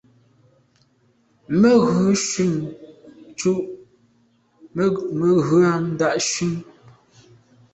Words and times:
Mə 1.59 1.71
ghʉ̌ 1.83 1.95
nshun 2.11 2.53
ncʉ’ 3.33 3.51
Mə 5.19 5.27
ghʉ̌ 5.45 5.61
tà’ 5.99 6.07
nshunə. 6.19 6.59